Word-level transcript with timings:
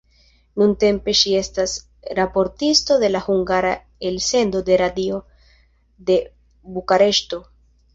Nuntempe 0.61 1.13
ŝi 1.19 1.33
estas 1.39 1.75
raportisto 2.21 2.99
de 3.05 3.13
la 3.13 3.23
hungara 3.29 3.77
elsendo 4.13 4.67
de 4.73 4.83
radio 4.87 5.25
de 6.11 6.23
Bukareŝto. 6.79 7.47